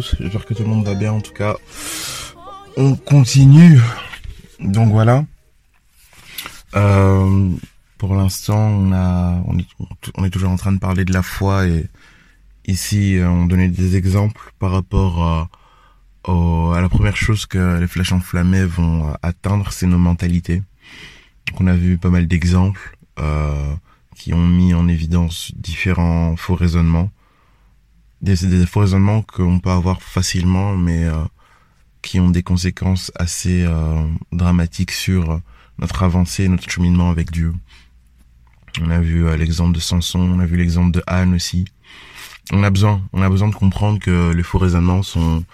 [0.00, 1.56] j'espère que tout le monde va bien en tout cas.
[2.76, 3.80] On continue.
[4.60, 5.24] Donc voilà.
[6.74, 7.50] Euh,
[7.98, 11.86] pour l'instant, on est, toujours en train de parler de la foi et
[12.66, 15.48] ici, euh, on donnait des exemples par rapport à,
[16.80, 20.62] la première chose que les flèches enflammées vont atteindre, c'est nos mentalités.
[21.48, 23.74] Donc on a vu pas mal d'exemples euh,
[24.16, 27.10] qui ont mis en évidence différents faux raisonnements
[28.22, 31.24] des, des faux raisonnements qu'on peut avoir facilement, mais euh,
[32.00, 35.40] qui ont des conséquences assez euh, dramatiques sur
[35.78, 37.52] notre avancée, notre cheminement avec Dieu.
[38.80, 41.66] On a vu euh, l'exemple de Samson, on a vu l'exemple de Anne aussi.
[42.52, 45.44] On a besoin, on a besoin de comprendre que les faux raisonnements sont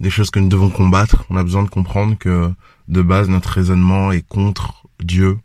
[0.00, 1.24] des choses que nous devons combattre.
[1.30, 2.52] On a besoin de comprendre que
[2.88, 5.38] de base notre raisonnement est contre Dieu.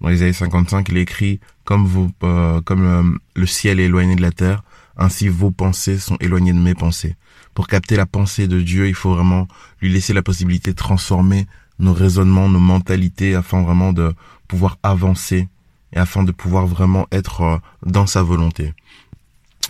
[0.00, 4.14] Dans Isaïe 55, il est écrit comme vous, euh, comme euh, le ciel est éloigné
[4.14, 4.62] de la terre,
[4.96, 7.16] ainsi vos pensées sont éloignées de mes pensées.
[7.54, 9.48] Pour capter la pensée de Dieu, il faut vraiment
[9.80, 11.46] lui laisser la possibilité de transformer
[11.78, 14.14] nos raisonnements, nos mentalités, afin vraiment de
[14.48, 15.48] pouvoir avancer
[15.92, 18.72] et afin de pouvoir vraiment être euh, dans sa volonté.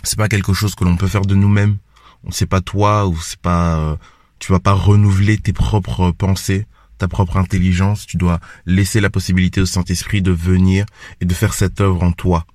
[0.03, 1.77] C'est pas quelque chose que l'on peut faire de nous-mêmes.
[2.23, 3.95] On sait pas toi ou c'est pas, euh,
[4.39, 6.65] tu vas pas renouveler tes propres pensées,
[6.97, 8.05] ta propre intelligence.
[8.05, 10.85] Tu dois laisser la possibilité au Saint-Esprit de venir
[11.21, 12.45] et de faire cette œuvre en toi.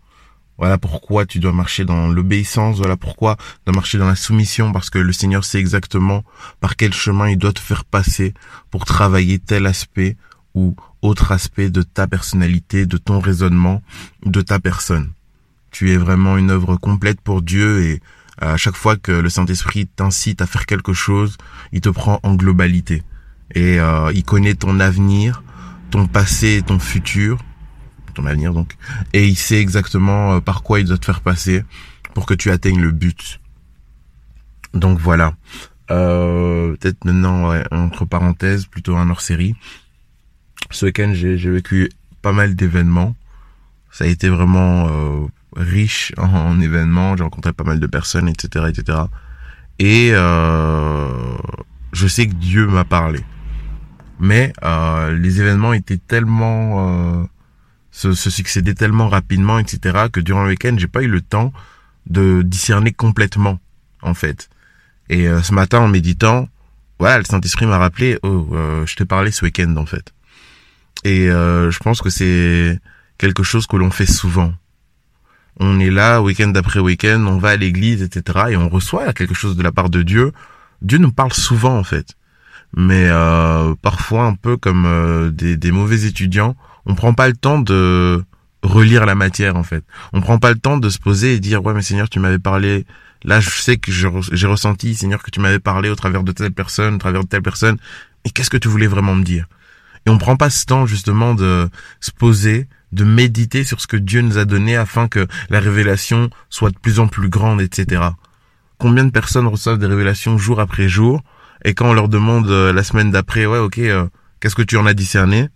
[0.60, 4.72] Voilà pourquoi tu dois marcher dans l'obéissance, voilà pourquoi tu dois marcher dans la soumission,
[4.72, 6.22] parce que le Seigneur sait exactement
[6.60, 8.34] par quel chemin il doit te faire passer
[8.70, 10.18] pour travailler tel aspect
[10.54, 13.80] ou autre aspect de ta personnalité, de ton raisonnement,
[14.26, 15.10] de ta personne.
[15.70, 18.02] Tu es vraiment une œuvre complète pour Dieu et
[18.36, 21.38] à chaque fois que le Saint-Esprit t'incite à faire quelque chose,
[21.72, 23.02] il te prend en globalité.
[23.54, 25.42] Et euh, il connaît ton avenir,
[25.90, 27.38] ton passé ton futur,
[28.10, 28.76] ton avenir donc,
[29.12, 31.64] et il sait exactement euh, par quoi il doit te faire passer
[32.14, 33.40] pour que tu atteignes le but.
[34.74, 35.34] Donc voilà.
[35.90, 39.56] Euh, Peut-être maintenant, ouais, entre parenthèses, plutôt un hors-série.
[40.70, 41.90] Ce week-end, j'ai vécu
[42.22, 43.16] pas mal d'événements.
[43.90, 45.26] Ça a été vraiment euh,
[45.56, 47.16] riche en, en événements.
[47.16, 48.98] J'ai rencontré pas mal de personnes, etc., etc.
[49.78, 51.08] Et euh,
[51.92, 53.20] je sais que Dieu m'a parlé.
[54.20, 57.26] Mais euh, les événements étaient tellement...
[57.92, 61.52] Se, se succédaient tellement rapidement, etc., que durant le week-end, j'ai pas eu le temps
[62.06, 63.58] de discerner complètement,
[64.02, 64.48] en fait.
[65.08, 66.48] Et euh, ce matin, en méditant,
[66.98, 70.12] voilà, le Saint-Esprit m'a rappelé, oh, euh, je t'ai parlé ce week-end, en fait.
[71.04, 72.78] Et euh, je pense que c'est
[73.18, 74.52] quelque chose que l'on fait souvent.
[75.58, 79.34] On est là, week-end après week-end, on va à l'église, etc., et on reçoit quelque
[79.34, 80.32] chose de la part de Dieu.
[80.80, 82.16] Dieu nous parle souvent, en fait.
[82.76, 87.34] Mais euh, parfois, un peu comme euh, des, des mauvais étudiants, on prend pas le
[87.34, 88.24] temps de
[88.62, 89.84] relire la matière en fait.
[90.12, 92.38] On prend pas le temps de se poser et dire ouais mais Seigneur tu m'avais
[92.38, 92.84] parlé.
[93.24, 96.52] Là je sais que j'ai ressenti Seigneur que tu m'avais parlé au travers de telle
[96.52, 97.78] personne, au travers de telle personne.
[98.24, 99.46] Et qu'est-ce que tu voulais vraiment me dire?
[100.06, 101.68] Et on prend pas ce temps justement de
[102.00, 106.30] se poser, de méditer sur ce que Dieu nous a donné afin que la révélation
[106.48, 108.02] soit de plus en plus grande, etc.
[108.78, 111.22] Combien de personnes reçoivent des révélations jour après jour
[111.64, 114.06] et quand on leur demande euh, la semaine d'après ouais ok euh,
[114.40, 115.48] qu'est-ce que tu en as discerné?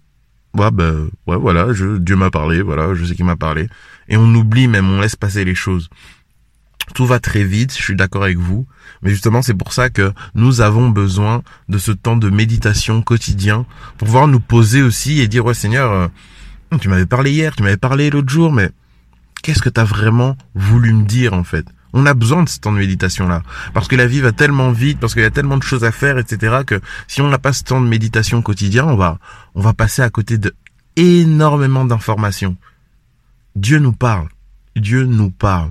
[0.54, 3.68] Ouais ben ouais voilà je Dieu m'a parlé voilà je sais qu'il m'a parlé.
[4.08, 5.88] Et on oublie même on laisse passer les choses.
[6.94, 8.66] Tout va très vite je suis d'accord avec vous.
[9.02, 13.66] Mais justement c'est pour ça que nous avons besoin de ce temps de méditation quotidien
[13.96, 16.08] pour pouvoir nous poser aussi et dire ouais Seigneur euh,
[16.80, 18.70] tu m'avais parlé hier tu m'avais parlé l'autre jour mais
[19.42, 21.66] qu'est-ce que t'as vraiment voulu me dire en fait?
[21.94, 23.42] On a besoin de ce temps de méditation là
[23.72, 25.92] parce que la vie va tellement vite parce qu'il y a tellement de choses à
[25.92, 29.18] faire etc que si on n'a pas ce temps de méditation quotidien on va
[29.54, 30.52] on va passer à côté de
[30.96, 32.56] énormément d'informations.
[33.56, 34.28] Dieu nous parle.
[34.76, 35.70] Dieu nous parle.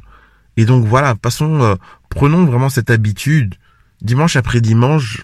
[0.58, 1.76] Et donc voilà passons euh,
[2.10, 3.56] prenons vraiment cette habitude.
[4.02, 5.24] Dimanche après dimanche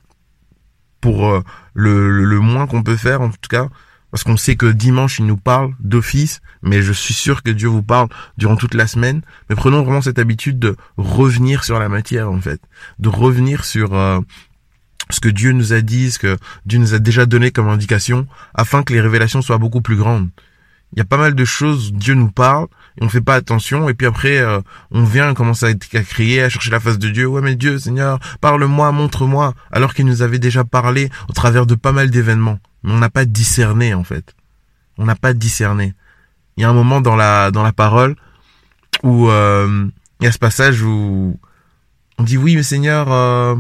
[1.02, 1.44] pour euh,
[1.74, 3.68] le, le moins qu'on peut faire en tout cas
[4.11, 7.67] parce qu'on sait que dimanche il nous parle d'office, mais je suis sûr que Dieu
[7.67, 9.21] vous parle durant toute la semaine.
[9.50, 12.61] Mais prenons vraiment cette habitude de revenir sur la matière en fait,
[13.00, 14.19] de revenir sur euh,
[15.09, 18.27] ce que Dieu nous a dit, ce que Dieu nous a déjà donné comme indication,
[18.53, 20.29] afin que les révélations soient beaucoup plus grandes.
[20.94, 22.68] Il y a pas mal de choses, Dieu nous parle,
[23.00, 24.59] et on fait pas attention, et puis après, euh,
[24.91, 27.77] on vient, on commence à, crier, à chercher la face de Dieu, ouais mais Dieu,
[27.77, 32.59] Seigneur, parle-moi, montre-moi, alors qu'il nous avait déjà parlé au travers de pas mal d'événements
[32.83, 34.36] mais on n'a pas discerné en fait.
[34.97, 35.94] On n'a pas discerné.
[36.57, 38.15] Il y a un moment dans la dans la parole
[39.03, 39.88] où euh,
[40.19, 41.39] il y a ce passage où
[42.18, 43.56] on dit oui mais Seigneur euh,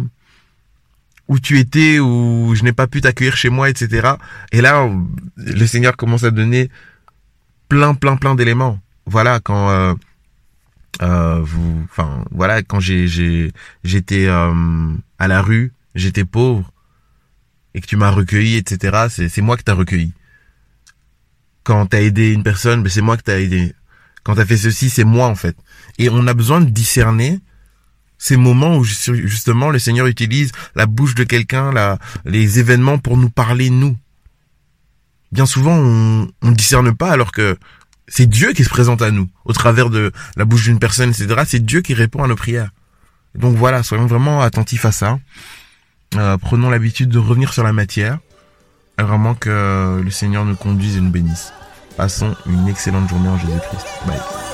[1.27, 4.13] où tu étais où je n'ai pas pu t'accueillir chez moi etc.
[4.51, 4.89] Et là
[5.37, 6.69] le Seigneur commence à donner
[7.69, 8.79] plein plein plein d'éléments.
[9.05, 9.93] Voilà quand euh,
[11.01, 13.07] euh, vous enfin voilà quand j'ai
[13.83, 16.71] j'étais euh, à la rue j'étais pauvre
[17.73, 20.13] et que tu m'as recueilli, etc., c'est moi que t'as recueilli.
[21.63, 23.73] Quand t'as aidé une personne, ben c'est moi que t'as aidé.
[24.23, 25.55] Quand t'as fait ceci, c'est moi en fait.
[25.97, 27.39] Et on a besoin de discerner
[28.17, 33.29] ces moments où justement le Seigneur utilise la bouche de quelqu'un, les événements pour nous
[33.29, 33.95] parler nous.
[35.31, 37.57] Bien souvent, on ne discerne pas alors que
[38.07, 41.27] c'est Dieu qui se présente à nous au travers de la bouche d'une personne, etc.
[41.45, 42.71] C'est Dieu qui répond à nos prières.
[43.35, 45.19] Donc voilà, soyons vraiment attentifs à ça.
[46.15, 48.17] Euh, prenons l'habitude de revenir sur la matière,
[48.97, 51.53] vraiment que le Seigneur nous conduise et nous bénisse.
[51.95, 53.85] Passons une excellente journée en Jésus-Christ.
[54.07, 54.48] Bye.